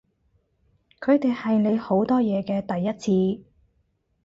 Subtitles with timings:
[0.99, 3.43] 佢哋係你好多嘢嘅第一次